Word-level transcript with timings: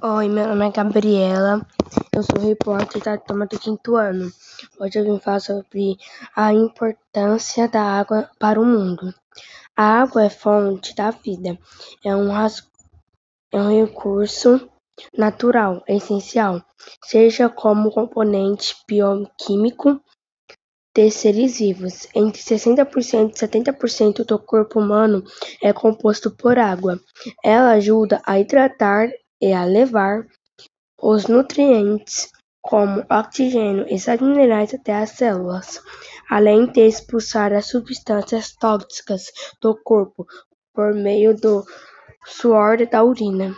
Oi, 0.00 0.28
meu 0.28 0.46
nome 0.46 0.64
é 0.64 0.70
Gabriela, 0.70 1.66
eu 2.14 2.22
sou 2.22 2.38
repórter 2.40 3.02
da 3.02 3.18
turma 3.18 3.48
do 3.48 3.58
quinto 3.58 3.96
ano. 3.96 4.30
Hoje 4.78 4.96
eu 4.96 5.04
vim 5.04 5.18
falar 5.18 5.40
sobre 5.40 5.98
a 6.36 6.54
importância 6.54 7.66
da 7.66 7.82
água 7.82 8.30
para 8.38 8.60
o 8.60 8.64
mundo. 8.64 9.12
A 9.76 10.02
água 10.02 10.22
é 10.22 10.30
fonte 10.30 10.94
da 10.94 11.10
vida, 11.10 11.58
é 12.04 12.14
um, 12.14 12.30
é 12.32 13.56
um 13.60 13.86
recurso 13.86 14.70
natural, 15.16 15.82
essencial, 15.88 16.62
seja 17.04 17.48
como 17.48 17.90
componente 17.90 18.76
bioquímico 18.86 20.00
de 20.94 21.10
seres 21.10 21.58
vivos. 21.58 22.06
Entre 22.14 22.40
60% 22.40 23.32
e 23.34 23.34
70% 23.34 24.24
do 24.24 24.38
corpo 24.38 24.78
humano 24.78 25.24
é 25.60 25.72
composto 25.72 26.30
por 26.30 26.56
água. 26.56 27.00
Ela 27.42 27.72
ajuda 27.72 28.22
a 28.24 28.38
hidratar 28.38 29.10
e 29.40 29.52
a 29.52 29.64
levar 29.64 30.26
os 31.00 31.26
nutrientes, 31.26 32.30
como 32.60 33.04
oxigênio 33.10 33.86
e 33.88 33.98
sais 33.98 34.20
minerais 34.20 34.74
até 34.74 34.94
as 34.94 35.10
células, 35.10 35.80
além 36.28 36.66
de 36.66 36.80
expulsar 36.86 37.52
as 37.52 37.66
substâncias 37.66 38.54
tóxicas 38.54 39.30
do 39.60 39.76
corpo 39.82 40.26
por 40.74 40.92
meio 40.94 41.34
do 41.34 41.64
suor 42.26 42.80
e 42.80 42.86
da 42.86 43.02
urina. 43.02 43.54